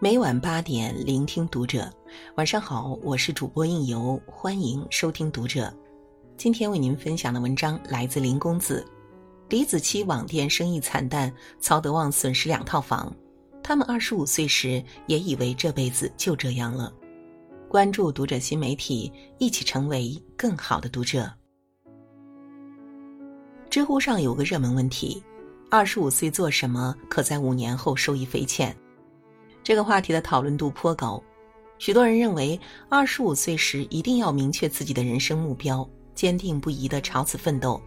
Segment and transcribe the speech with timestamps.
[0.00, 1.92] 每晚八点，聆听读者。
[2.36, 5.74] 晚上好，我是主播应由，欢迎收听读者。
[6.36, 8.86] 今天为您分享的文章来自林公子。
[9.48, 13.12] 李子柒网店生意惨淡，曹德旺损失两套房。
[13.60, 16.92] 他们二十五岁时也以为这辈子就这样了。
[17.68, 21.28] 关注读者新媒体，一起成为更好的读者。
[23.68, 25.20] 知乎上有个热门问题：
[25.68, 28.72] 二十五岁做什么可在五年后受益匪浅？
[29.68, 31.22] 这个话题的讨论度颇高。
[31.76, 32.58] 许多人认为，
[32.88, 37.78] 二十五岁时一定要明确自己的人生目标，坚定不移的朝此奋斗。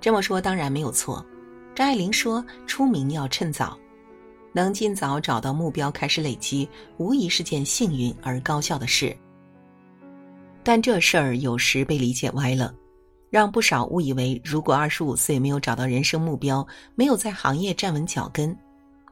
[0.00, 1.26] 这么说当然没有错。
[1.74, 3.76] 张爱玲说：“出名要趁早。”
[4.54, 6.68] 能尽早找到目标，开始累积，
[6.98, 9.12] 无疑是件幸运而高效的事。
[10.62, 12.72] 但这事儿有时被理解歪了，
[13.28, 18.56] 让不少误以为，如果二十五岁没有找到人生目标，没有在行业站稳脚跟，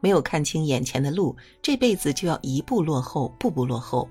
[0.01, 4.07] 没有看清眼前的路，这辈子就要一步落后，步步落后。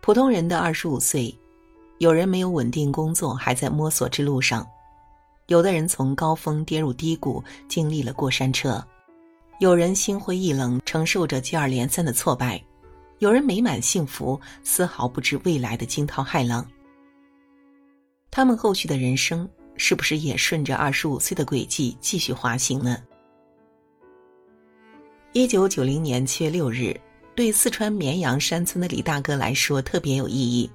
[0.00, 1.36] 普通人的二十五岁，
[1.98, 4.62] 有人没有稳定工作，还在摸索之路上；
[5.46, 8.82] 有的人从高峰跌入低谷，经历了过山车。
[9.58, 12.58] 有人心灰意冷，承受着接二连三的挫败；
[13.18, 16.66] 有人美满幸福，丝毫不知未来的惊涛骇浪。
[18.30, 22.96] 他们后续的人生是不是也顺着二十五岁的轨迹继续滑行呢？
[25.32, 26.92] 一九九零年七月六日，
[27.36, 30.68] 对四川绵阳山村的李大哥来说特别有意义，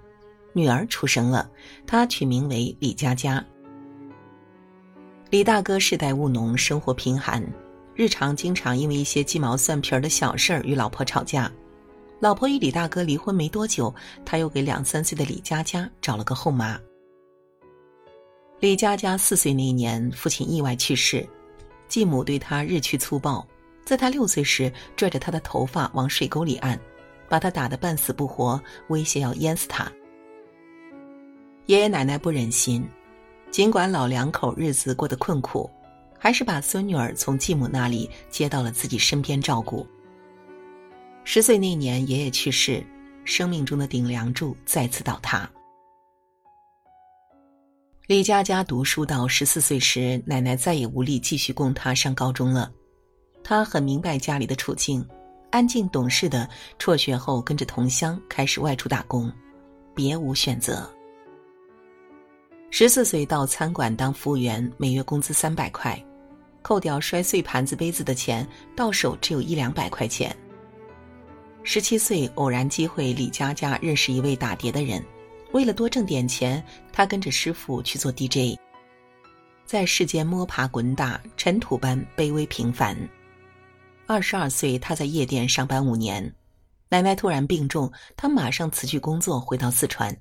[0.54, 1.52] 女儿出生了，
[1.86, 3.46] 他取名为李佳佳。
[5.30, 7.46] 李大哥世代务农，生活贫寒。
[7.96, 11.52] 日常经常因为一些鸡毛蒜皮的小事儿与老婆吵架，
[12.22, 16.80] 老婆与李大哥离婚没多久，他又给两三岁的李佳佳找了个后妈。
[18.62, 21.28] 李佳佳四岁那年，父亲意外去世，
[21.90, 23.46] 继母对他日趋粗暴，
[23.86, 26.78] 在他六岁时拽着他的头发往水沟里按，
[27.30, 29.90] 把他打得半死不活，威胁要淹死他。
[31.68, 32.84] 爷爷奶奶不忍心，
[33.50, 35.70] 尽管老两口日子过得困苦。
[36.18, 39.86] 还是把孙女儿从继母那里接到了自己身边照顾。
[41.24, 42.84] 十岁那年，爷爷去世，
[43.26, 45.48] 生命中的顶梁柱再次倒塌。
[48.08, 52.72] 李佳佳读书到十四岁时，奶奶再也无力继续供她上高中了。
[53.48, 55.08] 他很明白家里的处境，
[55.52, 59.32] 安静懂事的辍学后跟着同乡开始外出打工，
[59.94, 60.92] 别无选择。
[62.72, 65.96] 十四岁到餐馆当服务员，每月工资三百块。
[66.64, 70.36] 扣掉摔碎盘子杯子的钱，到手只有一两百块钱。
[71.62, 75.06] 十七岁偶然机会，李佳佳认识一位打碟的人，
[75.52, 78.58] 为了多挣点钱，他跟着师傅去做 DJ，
[79.64, 82.98] 在世间摸爬滚打，尘土般卑微平凡。
[84.08, 86.34] 二十二岁，他在夜店上班五年，
[86.90, 90.16] 奶奶突然病重，他马上辞去工作，回到四川。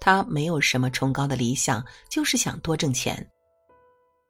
[0.00, 3.24] 他没有什么崇高的理想，就是想多挣钱。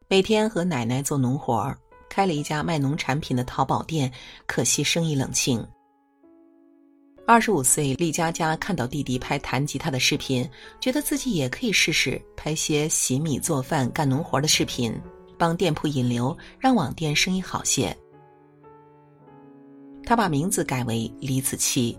[0.08, 1.78] 每天和奶奶做农活儿，
[2.10, 4.12] 开了一家卖农产品的淘宝店，
[4.46, 5.66] 可惜生意冷清。
[7.26, 10.48] 二十五岁，李佳佳看到弟弟拍弹吉他的视频，
[10.80, 14.94] 觉得自己也可以试试拍些洗米、做饭、干农活的视频，
[15.38, 17.96] 帮店铺引流，让网店生意好些。
[20.06, 21.94] 他把名字改为李子柒。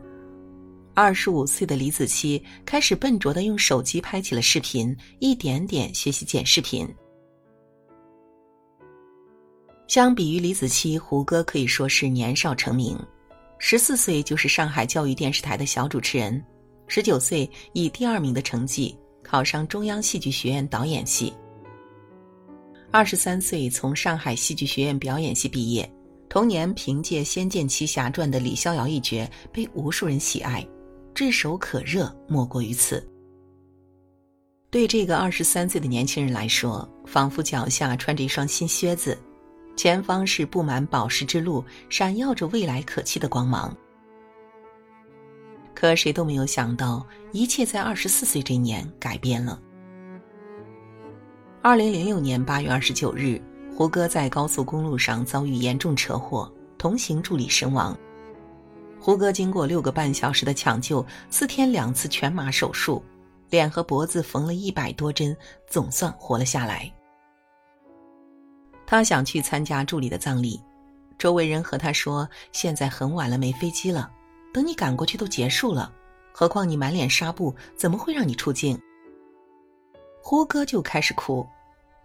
[0.95, 6.87] 二十五岁的李子柒开始笨拙的用手机拍起了视频，一点点学习剪视频。
[9.87, 12.97] 相比于李子柒，胡歌可以说是年少成名。
[13.59, 16.43] 十四岁就是上海教育电视台的小主持人，
[16.87, 21.33] 十九岁以第二名的成绩考上中央戏剧学院导演系。
[22.89, 25.89] 二十三岁从上海戏剧学院表演系毕业，
[26.29, 30.67] 同年凭借《仙剑奇侠传》的李逍遥一角被无数人喜爱，
[31.13, 33.05] 炙手可热莫过于此。
[34.69, 39.17] 对这个二十三岁的年轻人来说，仿佛脚下穿着一双新靴子。
[39.77, 43.75] 前方是布满宝石之路，闪耀着未来可期的光芒。
[45.73, 49.61] 可谁都没有想到，一切在二十四岁这年改变了。
[51.61, 53.41] 二零零六年八月二十九日，
[53.77, 57.95] 胡歌在高速公路上遭遇严重车祸，同行助理身亡。
[58.99, 63.03] 胡歌经过六个半小时的抢救，四天两次全麻手术，
[63.51, 65.37] 脸和脖子缝了一百多针，
[65.69, 66.91] 总算活了下来。
[68.87, 70.59] 他想去参加助理的葬礼，
[71.19, 74.09] 周围人和他说：“现在很晚了，没飞机了，
[74.51, 75.93] 等你赶过去都结束了。
[76.33, 78.81] 何况你满脸纱布，怎么会让你出镜？”
[80.19, 81.45] 胡歌就开始哭，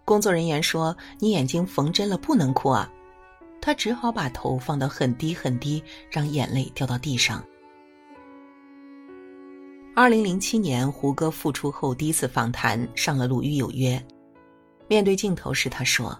[0.05, 2.91] 工作人员说：“你眼睛缝针了，不能哭啊。”
[3.61, 7.41] 他只好把头放到很低很低，让眼泪掉到地上。
[9.95, 13.95] 二零零七年，胡歌复出后第一次访谈，上了《鲁豫有约》。
[14.89, 16.19] 面对镜头时，他说：“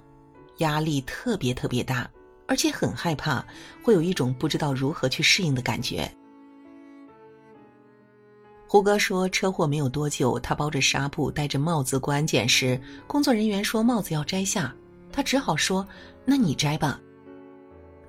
[0.59, 2.09] 压力特别特别大，
[2.47, 3.45] 而且很害怕，
[3.83, 6.09] 会有一种不知道如何去适应的感觉。”
[8.73, 14.75] 胡歌说：“车祸没有多久，他包着纱布，戴着帽子过安检时，工作人员说帽子要摘下，
[15.11, 15.87] 他只好说
[16.25, 16.99] ：‘那你摘吧。’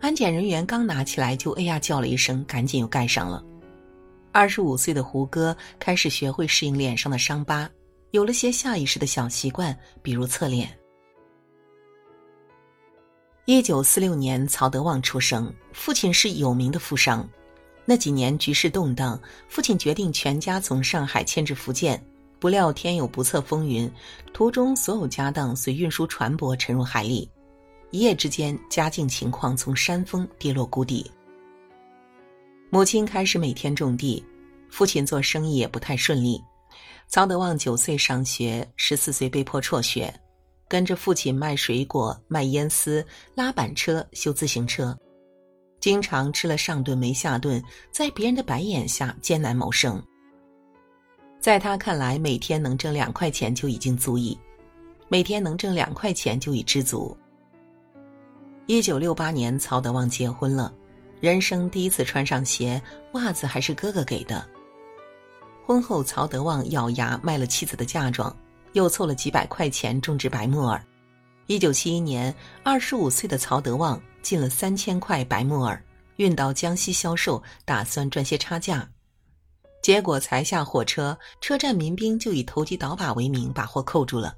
[0.01, 3.45] 安检人员刚拿起来，就哎呀叫了一声，赶紧又盖上了。”
[4.33, 7.69] 二十五岁的胡歌开始学会适应脸上的伤疤，
[8.13, 10.75] 有了些下意识的小习惯，比如侧脸。
[13.45, 17.29] 一九四六年，曹德旺出生，父亲是有名的富商。
[17.87, 22.03] 那几年局势动荡，父亲决定全家从上海迁至福建，
[22.39, 23.91] 不料天有不测风云，
[24.33, 27.31] 途中所有家当随运输船舶沉入海里，
[27.91, 31.11] 一夜之间家境情况从山峰跌落谷底。
[32.71, 34.25] 母亲开始每天种地，
[34.71, 36.43] 父亲做生意也不太顺利。
[37.07, 40.13] 曹德旺九岁上学，十四岁被迫辍学，
[40.67, 44.97] 跟着父亲卖水果、卖烟丝、拉板车、修自行车，
[45.85, 50.03] 经常吃了上顿没下顿，在别人的白眼下艰难谋生。
[51.39, 54.35] 在他看来，每天能挣两块钱就已经足矣，
[55.09, 57.15] 每天能挣两块钱就已知足。
[58.65, 60.73] 一九六八年，曹德旺结婚了。
[61.21, 62.81] 人生第一次穿上鞋，
[63.13, 64.43] 袜子还是哥哥给的。
[65.67, 68.35] 婚后，曹德旺咬牙卖了妻子的嫁妆，
[68.73, 70.83] 又凑了几百块钱种植白木耳。
[71.47, 75.83] 一九七一年，二十五岁的曹德旺进了三千块白木耳，
[76.17, 78.89] 运到江西销售，打算赚些差价。
[79.83, 84.35] 结果才下火车，车站民兵就以投机倒把为名把货扣住了，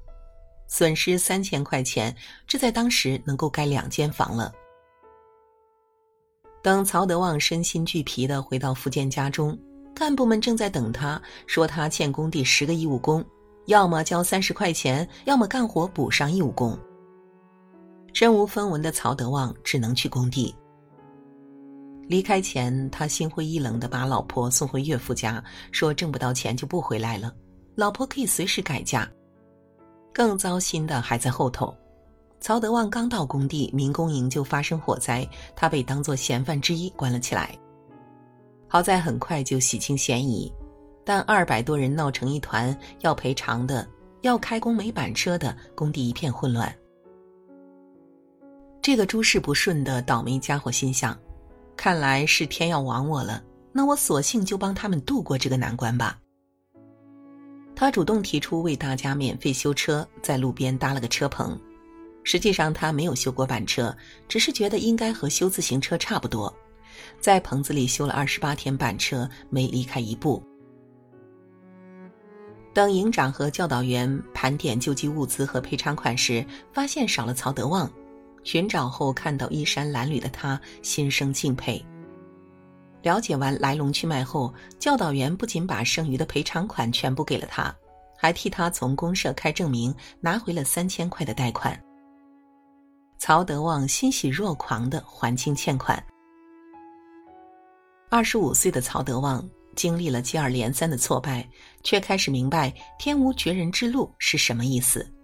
[0.67, 2.13] 损失三千块钱，
[2.45, 4.51] 这在当时能够盖两间房了。
[6.61, 9.57] 等曹德旺身心俱疲的回到福建家中，
[9.95, 13.23] 干部们正在等他，说他欠工地十个义务工，
[13.67, 16.77] 要么交三十块钱，要么干活补上义务工。
[18.19, 20.55] 身无分文的曹德旺只能去工地。
[22.07, 27.31] 离开前，他心灰意冷的把老婆送回岳父家，说挣不到钱就不回来了，
[27.75, 29.07] 老婆可以随时改嫁。
[30.11, 31.71] 更糟心的还在后头。
[32.39, 35.23] 曹德旺刚到工地，民工营就发生火灾，
[35.55, 37.55] 他被当作嫌犯之一关了起来。
[38.67, 40.51] 好在很快就洗清嫌疑，
[41.05, 43.87] 但二百多人闹成一团，要赔偿的，
[44.21, 46.75] 要开工没板车的，工地一片混乱。
[48.87, 51.19] 这个诸事不顺的倒霉家伙心想：
[51.75, 53.43] 看来是天要亡我了，
[53.73, 56.17] 那我索性就帮他们度过这个难关吧。
[57.75, 61.59] 他主动提出为大家免费修车，在路边搭了个车棚。
[62.23, 63.93] 实际上他没有修过板车，
[64.25, 66.55] 只是觉得应该和修自行车差不多，
[67.19, 70.41] 在棚子里修了二十八天板车，没离开一步。
[72.73, 77.91] 等营长和教导员盘点救济物资和赔偿款时，发现少了曹德旺。
[78.47, 81.85] 寻找后看到衣衫褴褛的他，心生敬佩。
[83.01, 87.75] 了解完来龙去脉后，教导员不仅把剩余的赔偿款全部给了他，
[88.17, 91.77] 还替他从公社开证明，拿回了三千块的贷款。
[93.17, 96.01] 曹德旺欣喜若狂的还清欠款。
[98.09, 101.45] 二十五岁的曹德旺经历了接二连三的挫败，
[101.83, 105.01] 却开始明白“天无绝人之路”是什么意思。《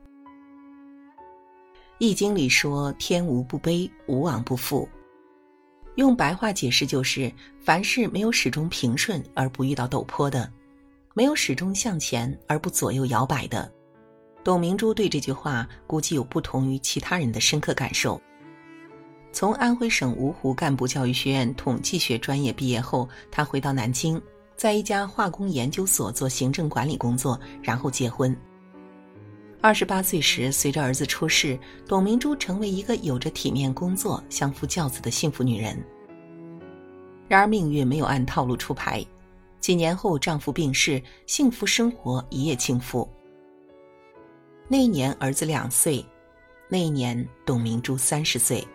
[1.99, 4.87] 易经》里说：“天无不悲，无往不复。”
[5.95, 7.31] 用白话解释就是：
[7.61, 10.51] 凡事没有始终平顺而不遇到陡坡的，
[11.13, 13.71] 没有始终向前而不左右摇摆的。
[14.43, 18.19] 董明珠对这句话估计有不同于其他人的深刻感受。
[19.31, 24.21] 从安徽省芜湖干部教育学院统计学专业毕业后，他回到南京，
[24.57, 28.35] 在一家化工研究所做行政管理工作，然后结婚。
[29.63, 35.81] 二十八岁时，随着儿子出世，董明珠成为一个有着体面工作、相夫教子的幸福女人。
[37.29, 39.01] 然而命运没有按套路出牌，
[39.61, 43.07] 几年后丈夫病逝，幸福生活一夜倾覆。
[44.67, 46.05] 那一年儿子两岁，
[46.67, 48.67] 那一年董明珠三十岁。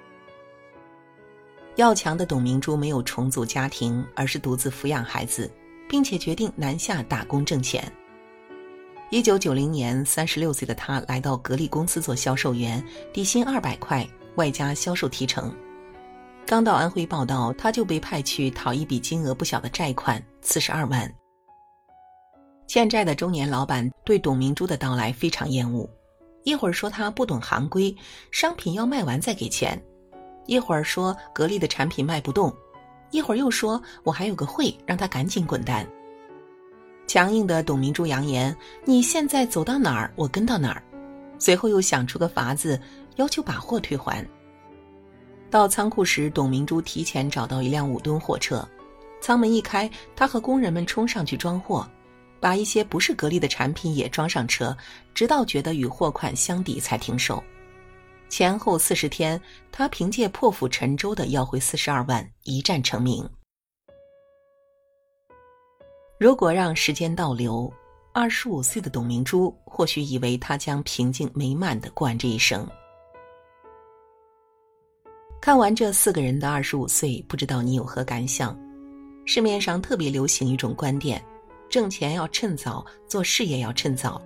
[1.76, 5.50] 要强的董明珠没有重组家庭，而是独自抚养孩子，
[5.86, 7.92] 并且决定南下打工挣钱。
[9.10, 15.50] 一九九零年，三十六岁的他来到格力公司做销售员，底薪二百块，外加销售提成。
[16.44, 21.10] 刚到安徽报道，他就被派去讨一笔金额不小的债款，四十二万。
[22.66, 25.88] 欠债的中年老板对董明珠的到来非常厌恶，
[26.44, 27.96] 一会儿说他不懂行规，
[28.30, 29.74] 商品要卖完再给钱；
[30.44, 32.54] 一会儿说格力的产品卖不动，
[33.10, 35.88] 一会儿又说我还有个会，让他赶紧滚蛋。
[37.08, 40.82] 强硬的董明珠扬言：“你现在走到哪儿，我跟到哪儿。”
[41.40, 42.78] 随后又想出个法子，
[43.16, 44.22] 要求把货退还。
[45.50, 48.68] 到仓库时，董明珠提前找到一辆五吨货车，
[49.22, 51.88] 舱门一开，他和工人们冲上去装货，
[52.40, 54.76] 把一些不是格力的产品也装上车，
[55.14, 57.42] 直到觉得与货款相抵才停手。
[58.28, 59.40] 前后四十天，
[59.72, 63.26] 他凭借破釜沉舟的要回四十二万，一战成名。
[66.18, 67.72] 如果让时间倒流，
[68.12, 72.66] 二十五岁的董明珠或许以为她将平静美满的过完这一生。
[75.40, 78.58] 看完这四个人的二十五岁，不知道你有何感想？
[79.26, 81.24] 市面上特别流行一种观点：
[81.68, 84.20] 挣钱要趁早，做事业要趁早，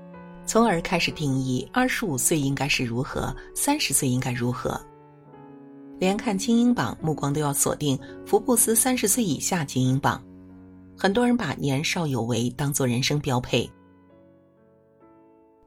[0.46, 4.80] 从而开始定义二十五岁应该是如何，三十岁应该如何。
[5.98, 10.24] 连看精英榜，目光都要锁定福布斯三十岁以下精英榜。
[10.96, 13.68] 很多人把年少有为当做人生标配。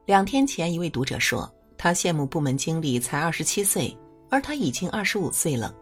[0.06, 3.96] 两天前，一位读者说，他羡慕部门经理才二十七岁，
[4.30, 5.74] 而他已经二十五岁了，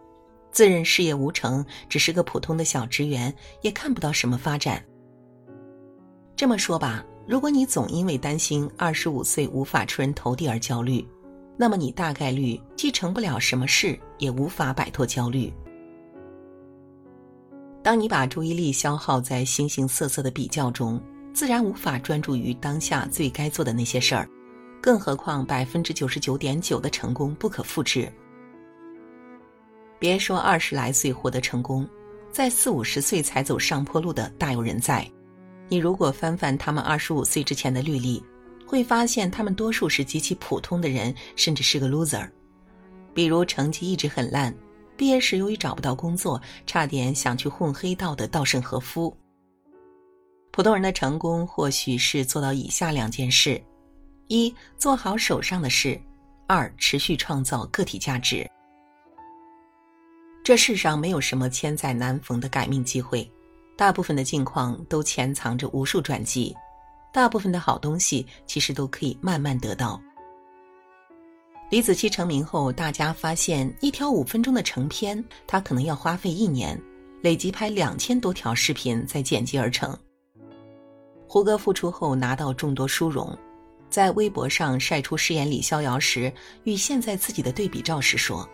[0.51, 4.83] 自认事业无成，只是个普通的小职员，也看不到什么发展。
[6.35, 11.07] 这么说吧，如果你总因为担心二十五岁无法出人头地而焦虑，
[11.55, 15.53] 那么你大概率既成不了什么事，也无法摆脱焦虑。
[17.85, 20.99] 当你把注意力消耗在形形色色的比较中，
[21.35, 24.27] 自然无法专注于当下最该做的那些事儿。
[24.81, 28.11] 更何况百分之九十九点九的成功不可复制。
[29.99, 31.87] 别说二十来岁获得成功，
[32.31, 35.07] 在四五十岁才走上坡路的大有人在。
[35.69, 38.19] 你如果翻翻他们二十五岁之前的履历，
[38.65, 42.27] 会发现他们多数是极其普通的人，甚至是个 loser。
[43.13, 44.51] 比如成绩一直很烂。
[44.97, 49.15] 毕业时，由于找不到工作，差点想去混黑道的稻盛和夫。
[50.51, 53.61] 普通人的成功，或许是做到以下两件事：
[54.27, 55.99] 一、做好手上的事；
[56.47, 58.49] 二、持续创造个体价值。
[60.45, 63.29] 这世上没有什么千载难逢的改命机会，
[63.75, 66.55] 大部分的境况都潜藏着无数转机，
[67.11, 70.01] 大部分的好东西其实都可以慢慢得到。
[71.71, 76.79] 李子柒成名后，大家发现一条五分钟的成片，他可能要花费一年，
[77.21, 79.97] 累计拍两千多条视频再剪辑而成。
[81.27, 83.35] 胡歌复出后拿到众多殊荣，
[83.89, 86.31] 在微博上晒出饰演李逍遥时
[86.65, 88.47] 与现在自己的对比照时说：“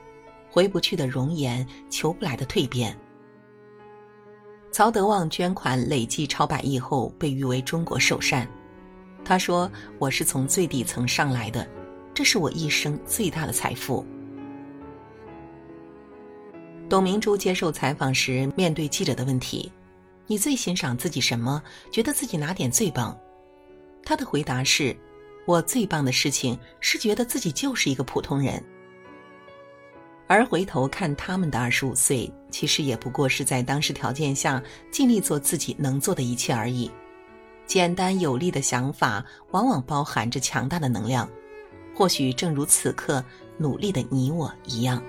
[0.49, 2.97] 回不去的容颜，求不来的蜕变。”
[4.71, 8.47] 曹德旺捐款累计超百亿后被誉为中国首善，
[9.25, 11.67] 他说：“我是从最底层上来的。”
[12.13, 14.05] 这是我一生最大的财富。
[16.89, 19.71] 董明珠接受采访时，面对记者的问题
[20.27, 21.63] ：“你最欣赏自己什么？
[21.89, 23.17] 觉得自己哪点最棒？”
[24.03, 24.95] 她的回答是
[25.47, 28.61] ：“我最棒的事情是觉得自己就是一个普通人。”
[30.27, 36.91] 而回头看他们的二十五岁，其实也不过是在当时条件下尽力做自己能做的一切而已。
[37.65, 41.29] 简单有力的想法，往往包含着强大的能量。
[41.95, 43.23] 或许正如此刻
[43.57, 45.01] 努力的你我一样。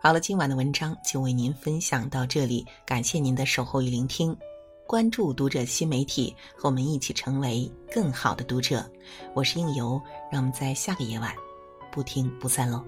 [0.00, 4.36] 好了，今晚的文章就为您分享到这里，感谢您的守候与聆听。
[4.86, 8.88] 关注读者新媒体，和我们一起成为更好的读者。
[9.34, 10.00] 我是应由，
[10.32, 11.34] 让我们在下个夜晚
[11.92, 12.82] 不听不散喽。